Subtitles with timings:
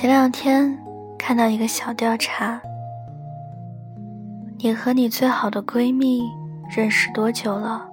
[0.00, 0.78] 前两天
[1.18, 2.60] 看到一个小调查：
[4.56, 6.22] 你和你最好的闺蜜
[6.70, 7.84] 认识多久了？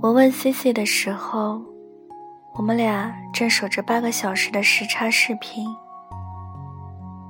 [0.00, 1.62] 我问 C C 的时候，
[2.54, 5.68] 我们俩正守着八个小时的时差视频，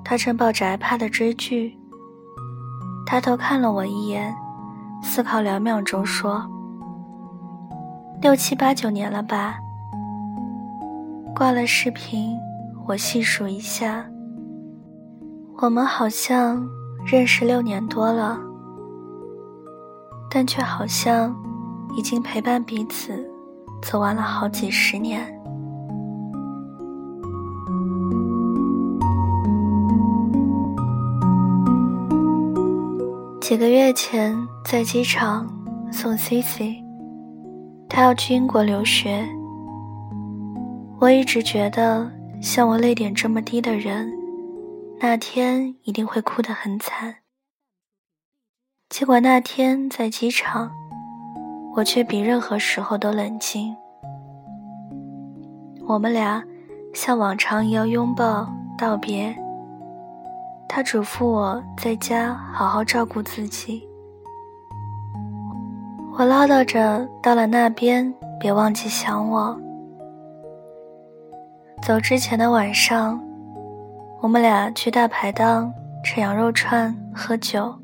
[0.02, 1.78] 她正抱着 iPad 追剧。
[3.04, 4.34] 抬头看了我一眼，
[5.02, 6.42] 思考两秒钟说
[8.22, 9.58] ：“六七八九年了吧。”
[11.34, 12.38] 挂了视频，
[12.86, 14.06] 我细数一下，
[15.60, 16.64] 我们好像
[17.04, 18.38] 认识六年多了，
[20.30, 21.34] 但却好像
[21.96, 23.28] 已经陪伴彼此
[23.82, 25.26] 走完了好几十年。
[33.40, 35.48] 几个月前在机场
[35.90, 36.76] 送 Cici，
[37.88, 39.26] 他要去英国留学。
[41.02, 42.08] 我一直觉得，
[42.40, 44.08] 像我泪点这么低的人，
[45.00, 47.16] 那天一定会哭得很惨。
[48.88, 50.70] 结果那天在机场，
[51.74, 53.74] 我却比任何时候都冷静。
[55.88, 56.40] 我们俩
[56.94, 59.36] 像往常一样拥抱道别。
[60.68, 63.82] 他嘱咐我在家好好照顾自己。
[66.16, 69.60] 我唠叨着，到了那边别忘记想我。
[71.82, 73.20] 走之前的晚上，
[74.20, 75.68] 我们俩去大排档
[76.04, 77.74] 吃羊肉串、喝酒。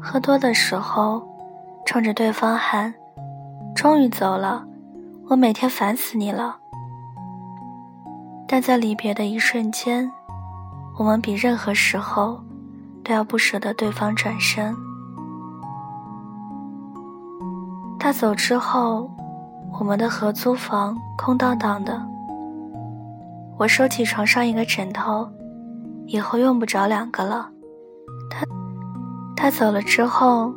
[0.00, 1.20] 喝多的时候，
[1.84, 2.94] 冲着对方喊
[3.74, 4.64] ：“终于走了，
[5.28, 6.56] 我每天烦死你了。”
[8.46, 10.08] 但在离别的一瞬间，
[10.96, 12.40] 我们比任何时候
[13.02, 14.72] 都要不舍得对方转身。
[17.98, 19.10] 他走之后，
[19.80, 22.13] 我们的合租房空荡荡的。
[23.64, 25.26] 我收起床上一个枕头，
[26.06, 27.48] 以后用不着两个了。
[28.28, 28.44] 他
[29.34, 30.52] 他走了之后，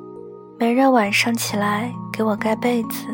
[0.60, 3.08] 没人晚上起来给我盖被子。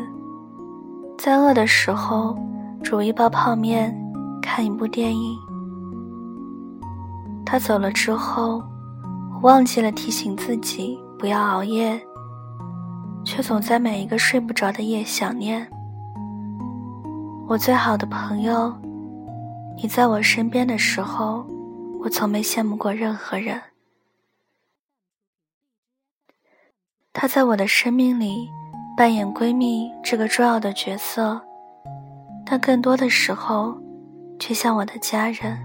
[1.16, 2.36] 在饿的时候，
[2.82, 3.96] 煮一包泡面，
[4.42, 5.38] 看一部电影。
[7.46, 8.60] 他走了之后，
[9.34, 12.04] 我忘记了提醒自己不要熬夜，
[13.24, 15.64] 却总在每一个睡不着的夜想念
[17.46, 18.74] 我最好的朋友。
[19.76, 21.44] 你在我身边的时候，
[22.00, 23.60] 我从没羡慕过任何人。
[27.12, 28.48] 她在我的生命里
[28.96, 31.40] 扮演闺蜜这个重要的角色，
[32.46, 33.76] 但更多的时候，
[34.38, 35.58] 却像我的家人。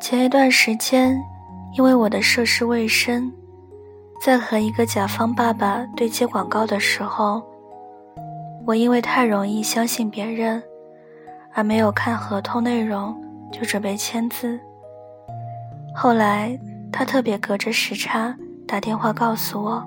[0.00, 1.16] 前一段时间，
[1.76, 3.30] 因为我的涉世未深，
[4.20, 7.42] 在和一个甲方爸爸对接广告的时候，
[8.66, 10.62] 我因为太容易相信别人。
[11.54, 13.14] 而没有看合同内容
[13.52, 14.58] 就准备签字。
[15.94, 16.58] 后来
[16.90, 18.34] 他特别隔着时差
[18.66, 19.84] 打电话告诉我，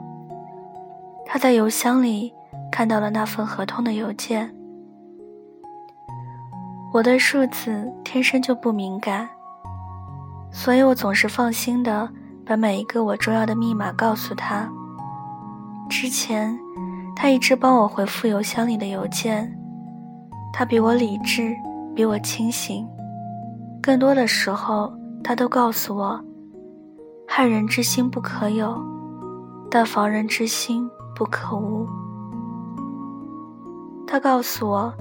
[1.26, 2.32] 他在邮箱里
[2.72, 4.54] 看到了那份合同的邮件。
[6.94, 9.28] 我对数字天生就不敏感，
[10.52, 12.08] 所以我总是放心的
[12.46, 14.70] 把每一个我重要的密码告诉他。
[15.90, 16.58] 之前
[17.16, 19.52] 他一直帮我回复邮箱里的邮件。
[20.58, 21.54] 他比我理智，
[21.94, 22.88] 比我清醒。
[23.82, 24.90] 更多的时候，
[25.22, 26.18] 他都告诉我
[27.28, 28.82] ：“害人之心不可有，
[29.70, 31.86] 但防人之心不可无。”
[34.08, 34.94] 他告诉我，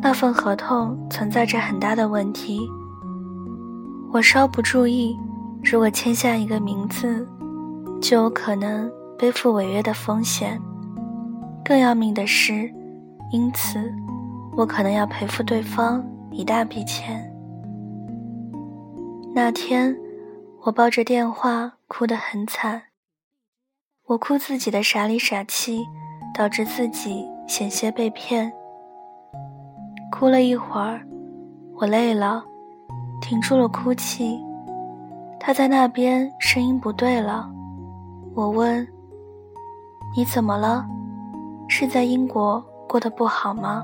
[0.00, 2.60] 那份合同存在着很大的问题。
[4.12, 5.18] 我稍不注意，
[5.64, 7.26] 如果签下一个名字，
[8.00, 10.62] 就有可能背负违约的风险。
[11.64, 12.72] 更要命的是，
[13.32, 13.92] 因此。
[14.54, 17.28] 我可能要赔付对方一大笔钱。
[19.34, 19.96] 那天，
[20.60, 22.82] 我抱着电话哭得很惨。
[24.06, 25.82] 我哭自己的傻里傻气，
[26.34, 28.52] 导致自己险些被骗。
[30.10, 31.00] 哭了一会儿，
[31.76, 32.44] 我累了，
[33.22, 34.38] 停住了哭泣。
[35.40, 37.50] 他在那边声音不对了。
[38.34, 38.86] 我问
[40.14, 40.86] ：“你怎么了？
[41.68, 43.82] 是在英国过得不好吗？”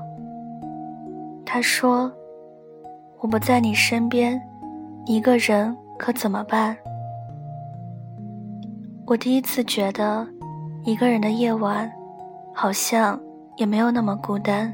[1.51, 2.11] 他说
[3.17, 4.39] ：“我不在你身边，
[5.07, 6.77] 一个人可怎么办？”
[9.07, 10.27] 我第一次觉得，
[10.83, 11.91] 一个人的夜晚，
[12.53, 13.19] 好像
[13.57, 14.71] 也没有那么孤单。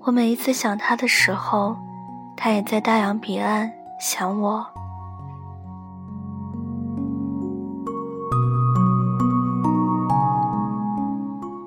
[0.00, 1.74] 我每一次想他的时候，
[2.36, 4.62] 他也在大洋彼岸想我。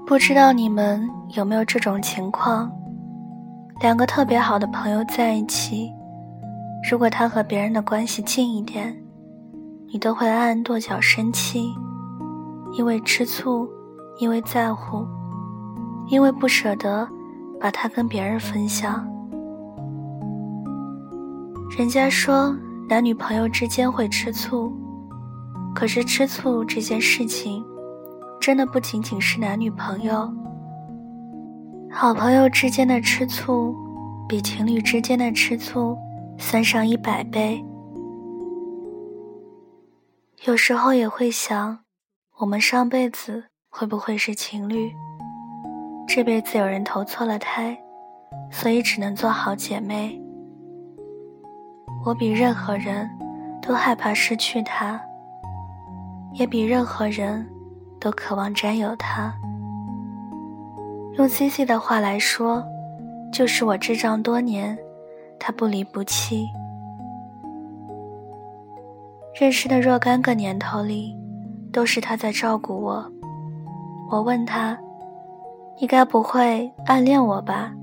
[0.06, 2.72] 不知道你们有没有这种情况？
[3.82, 5.90] 两个特别好的朋友在一起，
[6.92, 8.94] 如果他和别人的关系近一点，
[9.88, 11.74] 你都会暗暗跺脚生气，
[12.74, 13.70] 因为吃醋，
[14.20, 15.08] 因为在乎，
[16.10, 17.08] 因为不舍得
[17.58, 19.08] 把他跟别人分享。
[21.78, 22.54] 人家说
[22.90, 24.74] 男女朋友之间会吃醋，
[25.74, 27.64] 可是吃醋这件事情，
[28.42, 30.30] 真的不仅仅是男女朋友。
[32.02, 33.76] 好朋友之间的吃醋，
[34.26, 35.98] 比情侣之间的吃醋
[36.38, 37.62] 酸上一百倍。
[40.46, 41.80] 有时候也会想，
[42.38, 44.90] 我们上辈子会不会是情侣？
[46.08, 47.78] 这辈子有人投错了胎，
[48.50, 50.18] 所以只能做好姐妹。
[52.06, 53.10] 我比任何人
[53.62, 54.98] 都害怕失去他，
[56.32, 57.46] 也比任何人
[58.00, 59.36] 都渴望占有他。
[61.20, 62.64] 用 C C 的话来说，
[63.30, 64.80] 就是我智障多年，
[65.38, 66.48] 他不离不弃。
[69.38, 71.14] 认识的若干个年头里，
[71.74, 73.06] 都是他在照顾我。
[74.10, 74.78] 我问他
[75.78, 77.74] ：“你该不会暗恋我吧？”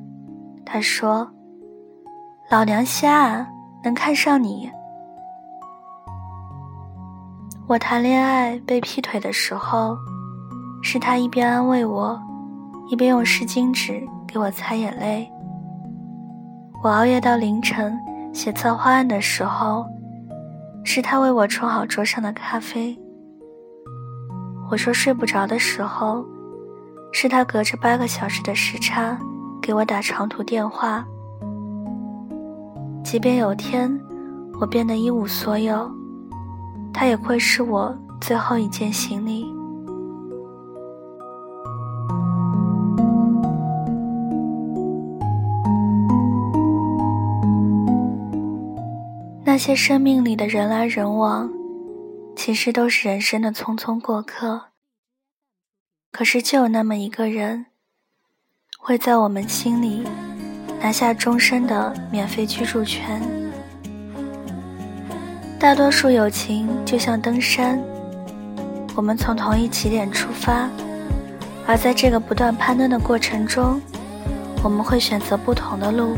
[0.65, 1.31] 他说
[2.50, 3.47] ：“老娘瞎啊，
[3.85, 4.71] 能看上你？”
[7.69, 9.94] 我谈恋爱被劈腿的时候，
[10.83, 12.19] 是他一边安慰我。
[12.88, 15.29] 一边用湿巾纸给我擦眼泪。
[16.83, 17.99] 我熬夜到凌晨
[18.33, 19.85] 写策划案的时候，
[20.85, 22.97] 是他为我冲好桌上的咖啡。
[24.71, 26.25] 我说睡不着的时候，
[27.12, 29.19] 是他隔着八个小时的时差
[29.61, 31.05] 给我打长途电话。
[33.03, 33.91] 即便有天
[34.61, 35.91] 我变得一无所有，
[36.93, 39.56] 他也会是我最后一件行李。
[49.56, 51.50] 那些生命里的人来人往，
[52.37, 54.67] 其实都是人生的匆匆过客。
[56.12, 57.64] 可是，就有那么一个人，
[58.79, 60.05] 会在我们心里
[60.79, 63.19] 拿下终身的免费居住权。
[65.59, 67.82] 大多数友情就像登山，
[68.94, 70.69] 我们从同一起点出发，
[71.67, 73.81] 而在这个不断攀登的过程中，
[74.62, 76.14] 我们会选择不同的路。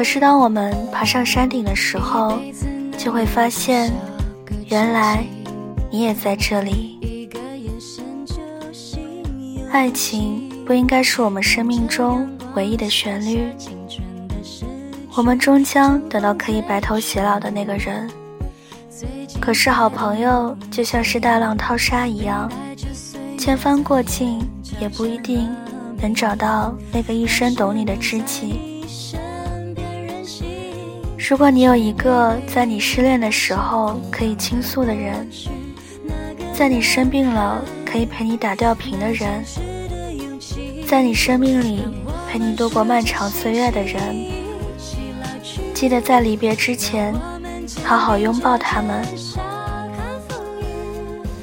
[0.00, 2.38] 可是，当我们爬上山顶的时候，
[2.96, 3.92] 就会发现，
[4.70, 5.22] 原来
[5.90, 7.28] 你也在这里。
[9.70, 13.52] 爱情不应该是我们生命中唯一的旋律。
[15.14, 18.08] 我们终将等到可以白头偕老的那个人。
[19.38, 22.50] 可是，好朋友就像是大浪淘沙一样，
[23.36, 24.40] 千帆过尽，
[24.80, 25.46] 也不一定
[26.00, 28.69] 能找到那个一生懂你的知己。
[31.30, 35.30] 如果你有一个在你失恋的时候可以倾诉的人，
[36.52, 39.44] 在你生病了可以陪你打吊瓶的人，
[40.88, 41.84] 在你生命里
[42.28, 44.26] 陪你度过漫长岁月的人，
[45.72, 47.14] 记得在离别之前
[47.84, 49.06] 好好拥抱他们。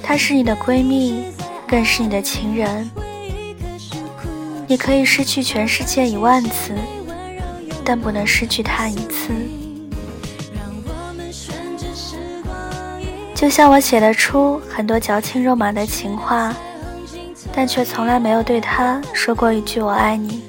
[0.03, 1.23] 她是你的闺蜜，
[1.65, 2.91] 更是你的情人。
[4.67, 6.73] 你可以失去全世界一万次，
[7.85, 9.31] 但不能失去她一次。
[13.37, 16.51] 就像我写得出很多矫情肉麻的情话，
[17.53, 20.41] 但却从来没有对他说过一句“我爱你”。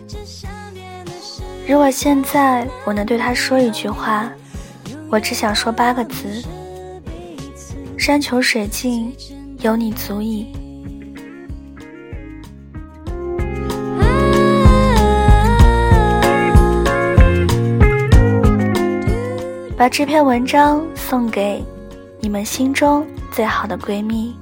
[1.69, 4.33] 如果现在我能对他说一句话，
[5.11, 6.43] 我只想说八个字：
[7.99, 9.15] 山穷水尽，
[9.61, 10.47] 有你足矣。
[19.77, 21.63] 把这篇文章送给。
[22.21, 24.35] 你们心中最好的闺蜜。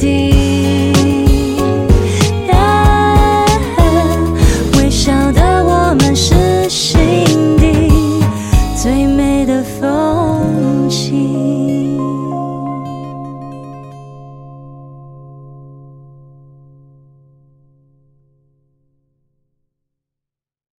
[0.00, 0.49] Deep.